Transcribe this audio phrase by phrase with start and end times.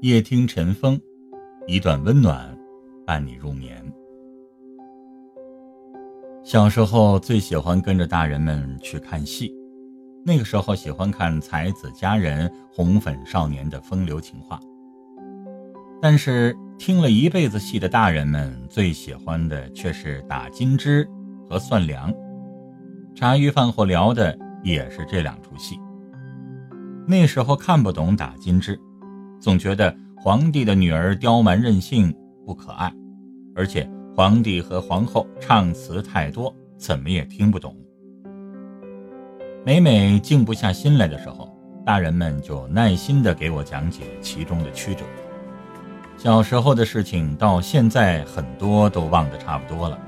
[0.00, 1.00] 夜听晨风，
[1.66, 2.56] 一段温暖
[3.06, 3.82] 伴你入眠。
[6.42, 9.54] 小时候最喜欢跟着大人们去看戏，
[10.24, 14.60] 那个时候喜欢看才子佳人、红粉少年的风流情话。
[16.02, 21.08] 但是听了一辈子戏的大人们最喜欢的却是打金枝
[21.48, 22.12] 和算粮，
[23.14, 25.78] 茶余饭后聊的也是这两出戏。
[27.06, 28.78] 那时候看不懂打金枝，
[29.44, 32.10] 总觉得皇帝的女儿刁蛮任性
[32.46, 32.90] 不可爱，
[33.54, 37.76] 而且皇帝和皇后唱词太多，怎么也听不懂。
[39.62, 41.54] 每每静不下心来的时候，
[41.84, 45.04] 大人们就耐心地给我讲解其中的曲折。
[46.16, 49.98] 小时候的事情到现在很多都忘得差不多了，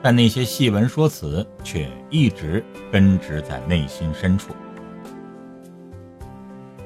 [0.00, 4.52] 但那些戏文说辞却一直根植在内心深处。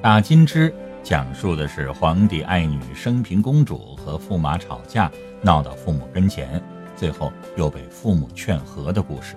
[0.01, 5.11] 打金枝讲述的是皇帝爱女升平公主和驸马吵架，
[5.41, 6.61] 闹到父母跟前，
[6.95, 9.35] 最后又被父母劝和的故事。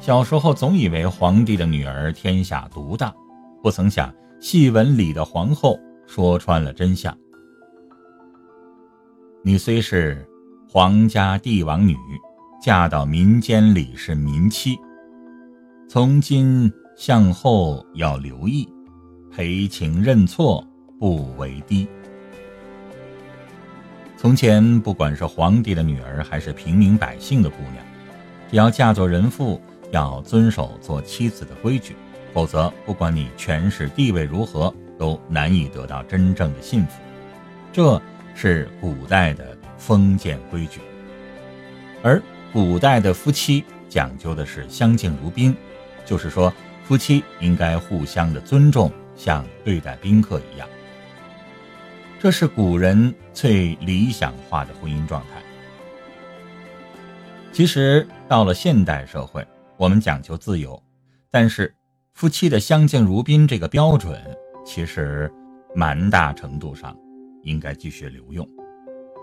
[0.00, 3.14] 小时候总以为皇帝的女儿天下独大，
[3.62, 7.16] 不曾想戏文里的皇后说穿了真相。
[9.42, 10.26] 你虽是
[10.68, 11.96] 皇家帝王女，
[12.62, 14.76] 嫁到民间里是民妻。
[15.88, 18.68] 从今向后要留意，
[19.34, 20.66] 赔情认错
[20.98, 21.86] 不为低。
[24.16, 27.84] 从前，不管是皇帝的女儿，还是平民百姓的姑娘，
[28.50, 31.96] 只要嫁做人妇，要遵守做妻子的规矩，
[32.32, 37.00] 否则，不管你权势地位如何，都难以得到真正的幸福。
[37.72, 38.00] 这。
[38.32, 40.80] 是古代的封建规矩，
[42.02, 42.22] 而
[42.54, 45.54] 古代的夫妻讲究的是相敬如宾，
[46.06, 46.50] 就是说
[46.84, 48.90] 夫妻应该互相的尊重，
[49.20, 50.66] 像对待宾客一样。
[52.18, 55.42] 这是古人最理想化的婚姻状态。
[57.52, 59.46] 其实到了现代社会，
[59.76, 60.82] 我们讲求自由，
[61.30, 61.74] 但是
[62.14, 64.18] 夫妻的相敬如宾这个标准，
[64.64, 65.30] 其实
[65.74, 66.96] 蛮大程度上。
[67.42, 68.46] 应该继续留用，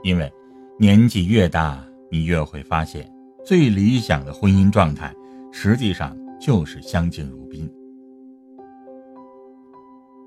[0.03, 0.31] 因为
[0.79, 3.07] 年纪越大，你越会发现，
[3.45, 5.13] 最理想的婚姻状态，
[5.51, 7.71] 实际上就是相敬如宾。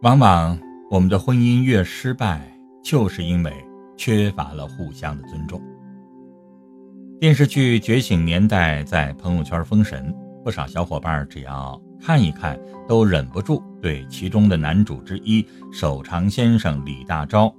[0.03, 0.59] 往往
[0.91, 2.41] 我们的婚姻越失败，
[2.83, 3.53] 就是因为
[3.99, 5.61] 缺乏了互相的尊重。
[7.21, 10.11] 电视剧《觉醒年代》在朋友圈封神，
[10.43, 17.53] 不少小伙伴只要看一看，都忍不住对其中的男主之一守长先生李大钊。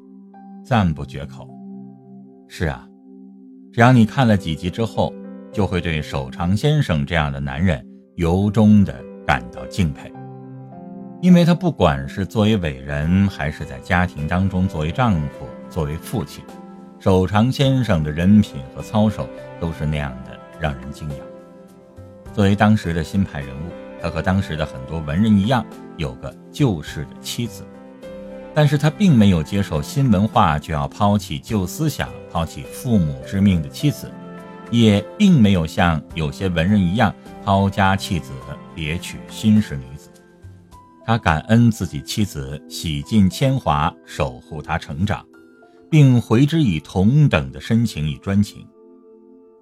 [0.66, 1.47] 赞不绝口。
[2.47, 2.88] 是啊，
[3.72, 5.13] 只要你看了几集之后，
[5.52, 7.85] 就会对守长先生这样的男人
[8.16, 8.96] 由衷的
[9.28, 10.12] 感到敬佩，
[11.22, 16.44] 因为他不管是作为伟人，还是在家庭当中作为丈夫、作为父亲，
[17.00, 21.18] 守长先生的人品和操守都是那样的让人敬仰。
[22.34, 23.70] 作为当时的新派人物，
[24.02, 25.64] 他和当时的很多文人一样，
[25.96, 27.64] 有个旧式的妻子。
[28.56, 34.12] 但是他并没有接受新文化就要抛弃旧思想、抛弃父母之命的妻子，
[34.72, 37.14] 也并没有像有些文人一样
[37.46, 38.32] 抛家弃子，
[38.74, 40.09] 别娶新式女子。
[41.06, 45.25] 他感恩自己妻子洗尽铅华，守护他成长，
[45.89, 48.66] 并回之以同等的深情与专情。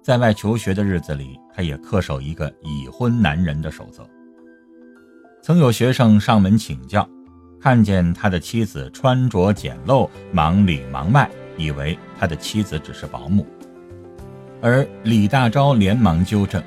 [0.02, 4.08] 在外求学的日子里，他也恪守一个已婚男人的守则。
[5.42, 7.08] 曾有学生上门请教。
[7.62, 13.46] 看见他的妻子穿着简陋、忙里忙外，以为他的妻子只是保姆。
[14.62, 16.62] 而李大钊连忙纠正：“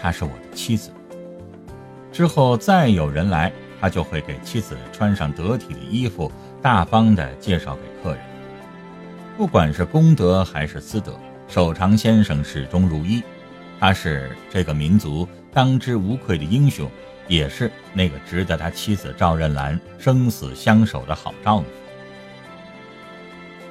[0.00, 0.90] 她是我的妻子。”
[2.10, 6.30] 之后再有人来，他就会给妻子穿上得体的衣服，
[6.62, 8.22] 大方地介绍给客人。
[9.36, 13.22] 不管是公德还是私德，守长先生始终如一。
[13.80, 16.90] 他是这个民族当之无愧的英雄。
[17.28, 21.68] 也是那个值得他妻子赵任兰生死相守的好丈夫。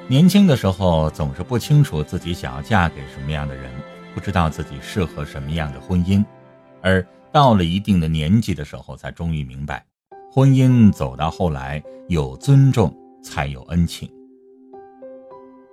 [0.08, 3.72] 年轻的时候总是不清楚自己想要嫁给什么样的人，
[4.14, 6.24] 不知道自己适合什么样的婚姻，
[6.84, 9.84] 而到了一定的年纪的时候，才终于明白，
[10.30, 14.10] 婚姻走到后来有尊重才有恩情。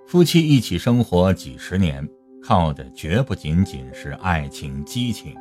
[0.07, 2.07] 夫妻一起生活几十年，
[2.41, 5.35] 靠的绝不仅仅是爱情激情。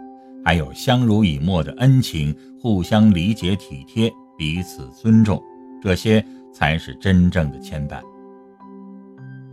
[0.45, 5.43] 还有相濡以沫的恩情，互相理解体贴，彼此尊重，
[5.81, 6.23] 这些
[6.53, 7.99] 才是真正的牵绊。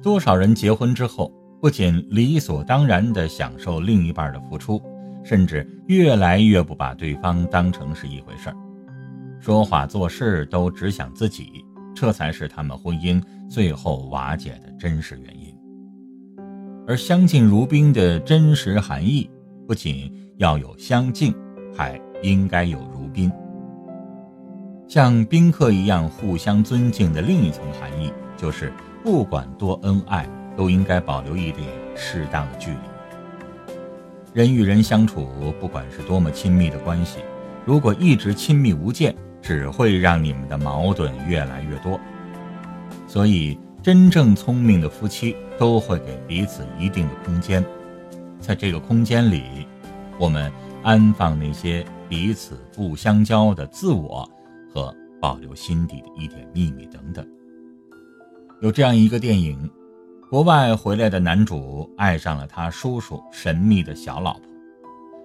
[0.01, 1.31] 多少人结婚之后，
[1.61, 4.81] 不仅理所当然地享受另一半的付出，
[5.23, 8.55] 甚至越来越不把对方当成是一回事儿，
[9.41, 11.65] 说话做事都只想自己，
[11.95, 15.51] 这才是他们婚姻最后瓦解的真实原因。
[16.87, 19.27] 而相敬如宾的真实含义，
[19.67, 21.33] 不仅要有相敬，
[21.75, 23.31] 还应该有如宾。
[24.87, 28.71] 像宾客一样互相尊敬的另一层含义，就是
[29.03, 32.77] 不管多恩爱，都应该保留一点适当的距离。
[34.33, 35.27] 人与人相处，
[35.59, 37.21] 不管是多么亲密的关系，
[37.65, 41.99] 如果一直亲密无间，只会让你们的矛盾越来越多。
[43.07, 47.65] 所以，真正聪明的夫妻都会给彼此一定的空间，
[48.39, 49.65] 在这个空间里，
[50.17, 50.51] 我们
[50.83, 54.29] 安放那些彼此不相交的自我。
[54.73, 57.27] 和保留心底的一点秘密等等。
[58.61, 59.69] 有这样一个电影，
[60.29, 64.43] 国外回来的男主爱上了他叔叔神秘的小老婆，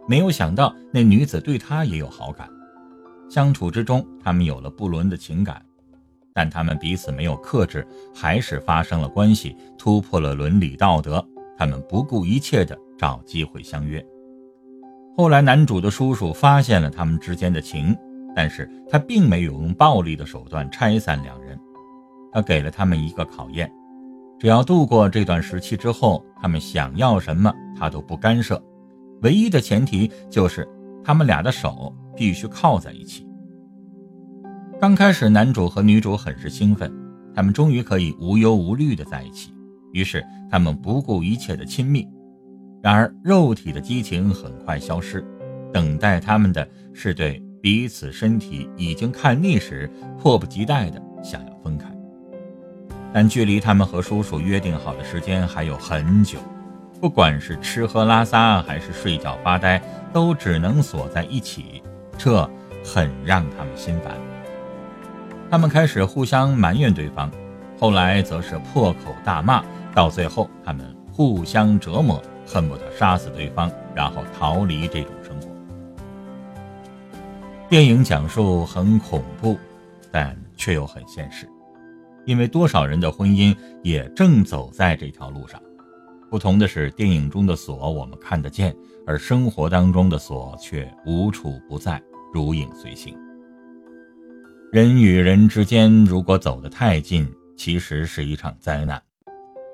[0.09, 2.49] 没有想到那女子对他也有好感。
[3.28, 5.61] 相处之中，他们有了不伦的情感，
[6.32, 11.25] 但他们彼此没有克制，还是发生了关系，突破了伦理道德。
[11.58, 14.05] 他们不顾一切的找机会相约。
[15.17, 17.96] 后来，男主的叔叔发现了他们之间的情。
[18.34, 21.58] 但是他并没有用暴力的手段拆散两人，
[22.31, 23.72] 他给了他们一个考验：
[24.38, 28.62] 只要度过这段时期之后，他们想要什么他都不干涉，
[29.22, 30.69] 唯一的前提就是
[31.02, 33.27] 他们俩的手必须靠在一起。
[34.81, 36.93] 刚开始，男主和女主很是兴奋，
[37.35, 39.53] 他们终于可以无忧无虑的在一起，
[39.93, 42.09] 于是他们不顾一切的亲密。
[42.83, 45.25] 然而，肉体的激情很快消失，
[45.73, 47.43] 等待他们的是对。
[47.63, 51.91] 彼此身体已经看腻时，迫不及待的想要分开，
[53.13, 56.39] 但距离他们和叔叔约定好的时间还有很久。
[57.01, 59.83] 不管是吃喝拉撒还是睡觉发呆，
[60.13, 61.83] 都只能锁在一起，
[62.26, 62.50] 这
[62.84, 64.12] 很让他们心烦。
[65.49, 67.31] 他们开始互相埋怨对方，
[67.78, 69.64] 后来则是破口大骂，
[69.94, 75.46] 到最后他们互相折磨，恨不得杀死对方，然后逃离这种生活。
[77.69, 79.56] 电影讲述很恐怖，
[80.11, 81.49] 但却又很现实，
[82.25, 85.62] 因为多少人的婚姻也正走在这条路上。
[86.29, 88.75] 不同的是，电影中的锁我们看得见，
[89.06, 92.02] 而生活当中的锁却无处不在，
[92.37, 93.17] 如影随形。
[94.71, 99.03] 人与人之间如果走得太近，其实是一场灾难。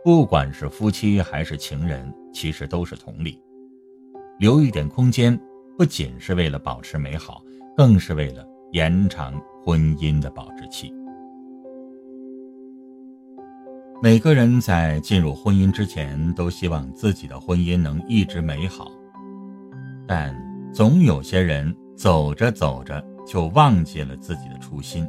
[0.04, 3.36] 不管是夫妻还是情人，其实都是同理。
[4.38, 5.36] 留一点空间，
[5.76, 7.42] 不仅是为了保持美好。
[7.74, 9.32] 更是为了延长
[9.64, 10.92] 婚姻的保质期。
[14.02, 18.92] 每个人在进入婚姻之前，都希望自己的婚姻能一直美好，
[20.06, 20.36] 但
[20.70, 25.06] 总有些人走着走着就忘记了自己的初心，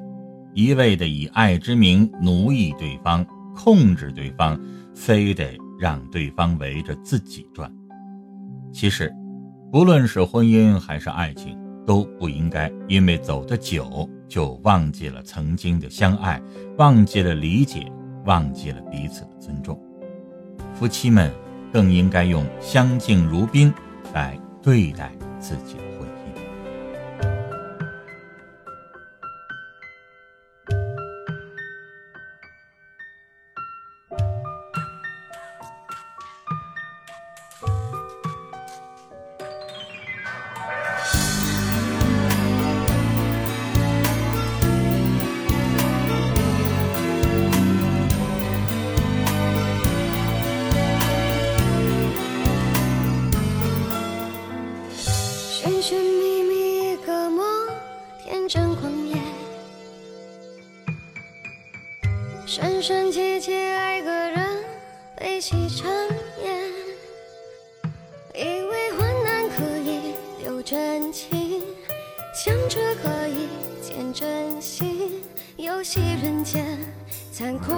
[0.53, 3.25] 一味的以爱之名奴役对方、
[3.55, 4.59] 控制对方，
[4.95, 7.71] 非得让对方围着自己转。
[8.71, 9.13] 其实，
[9.71, 11.57] 不论是婚姻还是爱情。
[11.85, 16.41] 都不应该因为走得久就忘记了曾经的相爱，
[16.77, 17.91] 忘记了理解，
[18.23, 19.77] 忘记了彼此的尊重。
[20.73, 21.29] 夫妻们
[21.73, 23.73] 更应该用相敬如宾
[24.13, 25.75] 来对待自己。
[62.83, 64.65] 深深切切爱个人，
[65.15, 65.89] 悲喜缠
[66.37, 66.69] 绵，
[68.35, 70.13] 以为患难可以
[70.43, 71.63] 留真情，
[72.35, 73.47] 强者可以
[73.81, 75.23] 见真心，
[75.55, 76.77] 游戏人间
[77.31, 77.71] 残酷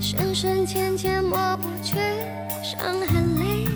[0.00, 1.96] 深深浅浅，抹不去
[2.62, 3.73] 伤痕累累。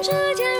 [0.00, 0.57] 这间